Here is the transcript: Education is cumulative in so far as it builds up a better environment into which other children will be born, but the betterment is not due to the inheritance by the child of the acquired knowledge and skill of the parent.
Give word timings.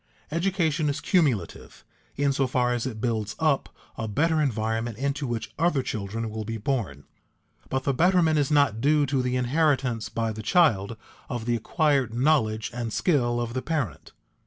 Education 0.31 0.89
is 0.89 0.99
cumulative 0.99 1.85
in 2.15 2.33
so 2.33 2.47
far 2.47 2.73
as 2.73 2.87
it 2.87 2.99
builds 2.99 3.35
up 3.37 3.69
a 3.97 4.07
better 4.07 4.41
environment 4.41 4.97
into 4.97 5.27
which 5.27 5.53
other 5.59 5.83
children 5.83 6.31
will 6.31 6.43
be 6.43 6.57
born, 6.57 7.03
but 7.69 7.83
the 7.83 7.93
betterment 7.93 8.39
is 8.39 8.49
not 8.49 8.81
due 8.81 9.05
to 9.05 9.21
the 9.21 9.35
inheritance 9.35 10.09
by 10.09 10.31
the 10.31 10.41
child 10.41 10.97
of 11.29 11.45
the 11.45 11.55
acquired 11.55 12.15
knowledge 12.15 12.71
and 12.73 12.91
skill 12.91 13.39
of 13.39 13.53
the 13.53 13.61
parent. 13.61 14.11